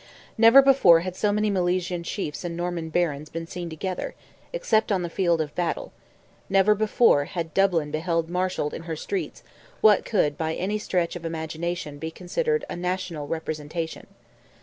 Never 0.35 0.63
before 0.63 1.01
had 1.01 1.15
so 1.15 1.31
many 1.31 1.51
Milesian 1.51 2.01
chiefs 2.01 2.43
and 2.43 2.57
Norman 2.57 2.89
barons 2.89 3.29
been 3.29 3.45
seen 3.45 3.69
together, 3.69 4.15
except 4.51 4.91
on 4.91 5.03
the 5.03 5.11
field 5.11 5.39
of 5.41 5.53
battle; 5.53 5.93
never 6.49 6.73
before 6.73 7.25
had 7.25 7.53
Dublin 7.53 7.91
beheld 7.91 8.27
marshalled 8.27 8.73
in 8.73 8.81
her 8.89 8.95
streets 8.95 9.43
what 9.79 10.03
could 10.03 10.39
by 10.39 10.55
any 10.55 10.79
stretch 10.79 11.15
of 11.15 11.23
imagination 11.23 11.99
be 11.99 12.09
considered 12.09 12.65
a 12.67 12.75
national 12.75 13.27
representation. 13.27 14.07